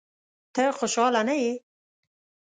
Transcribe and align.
ته 0.53 0.63
خوشاله 0.77 1.21
نه 1.29 1.35
یې؟ 1.41 1.51